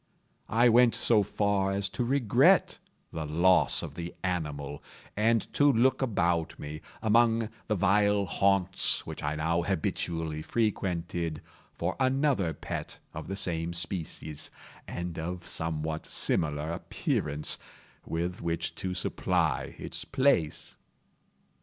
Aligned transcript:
I 0.49 0.67
went 0.67 0.95
so 0.95 1.21
far 1.21 1.71
as 1.73 1.87
to 1.89 2.03
regret 2.03 2.79
the 3.13 3.23
loss 3.27 3.83
of 3.83 3.93
the 3.93 4.15
animal, 4.23 4.81
and 5.15 5.45
to 5.53 5.71
look 5.71 6.01
about 6.01 6.57
me, 6.57 6.81
among 7.03 7.49
the 7.67 7.75
vile 7.75 8.25
haunts 8.25 9.05
which 9.05 9.21
I 9.21 9.35
now 9.35 9.61
habitually 9.61 10.41
frequented, 10.41 11.39
for 11.75 11.95
another 11.99 12.51
pet 12.51 12.97
of 13.13 13.27
the 13.27 13.35
same 13.35 13.73
species, 13.73 14.49
and 14.87 15.19
of 15.19 15.45
somewhat 15.45 16.07
similar 16.07 16.71
appearance, 16.71 17.59
with 18.03 18.41
which 18.41 18.73
to 18.77 18.95
supply 18.95 19.75
its 19.77 20.03
place. 20.03 20.77